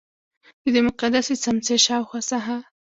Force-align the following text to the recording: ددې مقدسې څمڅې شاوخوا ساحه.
ددې 0.63 0.81
مقدسې 0.87 1.35
څمڅې 1.43 1.75
شاوخوا 1.85 2.21
ساحه. 2.29 2.57